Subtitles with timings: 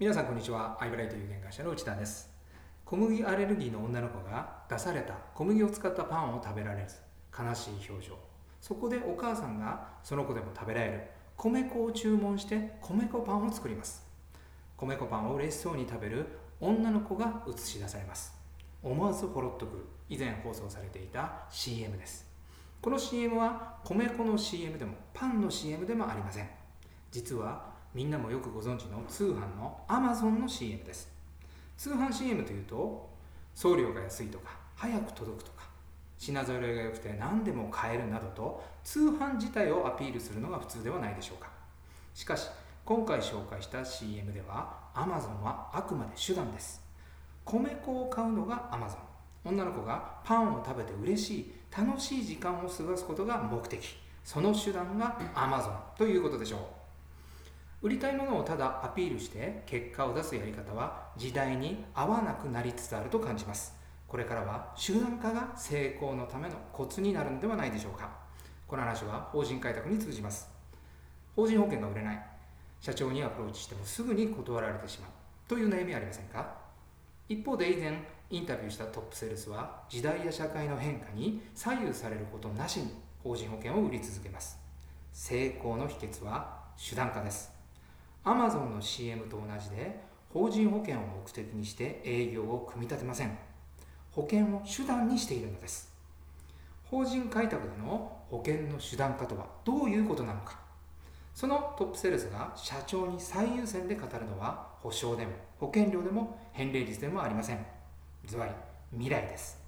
[0.00, 0.78] 皆さんこんにちは。
[0.80, 2.30] アイブライト有限会社の内田です。
[2.86, 6.96] 小麦アレルギーの女の子が出された小麦を使ったパンを食べられず
[7.38, 8.14] 悲しい表情。
[8.62, 11.02] そこでお母さんがその子でも食べられる
[11.36, 14.02] 米粉を注文して米粉パンを作ります。
[14.78, 16.24] 米粉パンを嬉しそうに食べる
[16.62, 18.32] 女の子が映し出されます。
[18.82, 19.84] 思わずほろっとくる。
[20.08, 22.26] 以前放送されていた CM です。
[22.80, 26.48] この CM は米粉の CM でもパンの CM でもありません。
[27.10, 31.10] 実はみんなもよくご存知の通販の Amazon の CM です。
[31.76, 33.10] 通販 CM というと
[33.52, 35.64] 送料が安いとか早く届くとか
[36.16, 41.50] 品揃えが良くて何でも買えるなどと通販自体をアピールするのが普通ではないでしょうか。
[42.14, 42.48] しかし
[42.84, 46.80] 今回紹介した CM では Amazon はあくまで手段です。
[47.44, 48.98] 米粉を買うのが Amazon
[49.44, 53.96] 女の子がパンを食べて嬉しい楽しい時間を過ごすことが目的。
[54.22, 56.79] その手段が Amazon ということでしょう。
[57.82, 63.74] 売りたいものをただアピールして結果を出すやり方は時代に合わなくなりつつあると感じます。
[64.06, 68.10] これからは集団化が成功のためのコツになるのではないでしょうか。
[68.66, 70.48] この話は法人開拓に通じます。
[71.34, 72.26] 法人保険が売れない。
[72.80, 75.10] 社長にアプローチしてもすぐに断られてしまう。
[75.48, 76.54] という悩みはありませんか？
[77.28, 82.92] 一方で以前インタビューしたトップセールスは時代や社会の変化に左右されることなしに
[83.22, 84.58] 法人保険を売り続けます。
[85.12, 87.59] 成功の秘訣は手段化です。
[88.24, 90.00] Amazon の CM と同じで
[90.32, 93.36] 法人保険を目的にして営業を組み立てません。
[94.12, 95.92] 保険を手段にしているのです。
[96.84, 100.58] 法人開拓での保険の手段化とはどういうことなのか。
[101.34, 107.64] そのトップセールスが社長に最優先で語るのは保証でも保険料でも返礼率でもありません。
[108.26, 108.52] ズバリ
[108.92, 109.58] 未来です。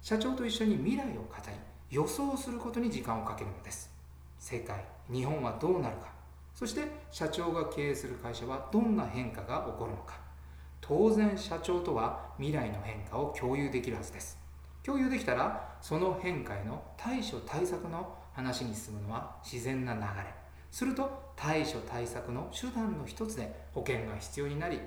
[0.00, 1.52] 社長と一緒に未来を語り
[1.90, 3.90] 予想することに時間をかけるのです。
[4.38, 6.17] 世界日本はどうなるか。
[6.58, 10.18] そして社長が経営する会社はどんな変化が起こるのか。
[10.80, 14.36] 当然社長とは未来の変化を共有できるはずです。
[14.82, 20.06] 共有できたらその変化への対処対策の話に進むのは自然な流れ。
[20.72, 24.80] すると対処対策の手段の一つで保険が必要になり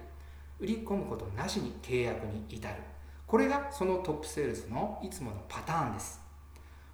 [0.60, 2.76] 売り込むことなしに契約に至る。
[3.26, 6.20] これがそのトップセールスのいつものパターンです。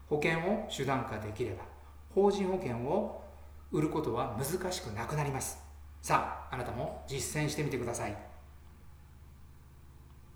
[0.07, 1.63] 保険を手段化できれば
[2.13, 3.23] 法人保険を
[3.71, 5.57] 売ることは難しくなくなります。
[6.01, 8.36] さああなたも実践してみてください。